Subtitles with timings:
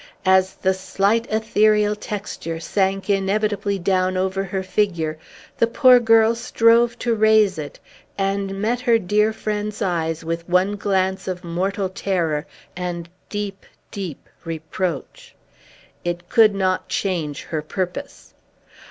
[0.25, 5.19] As the slight, ethereal texture sank inevitably down over her figure,
[5.59, 7.79] the poor girl strove to raise it,
[8.17, 14.27] and met her dear friend's eyes with one glance of mortal terror, and deep, deep
[14.43, 15.35] reproach.
[16.03, 18.33] It could not change her purpose.